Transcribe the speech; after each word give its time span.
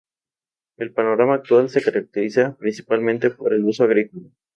El 0.77 0.93
panorama 0.93 1.35
actual 1.35 1.69
se 1.69 1.83
caracteriza 1.83 2.57
principalmente 2.57 3.29
por 3.29 3.53
el 3.53 3.63
uso 3.65 3.83
agrícola. 3.83 4.29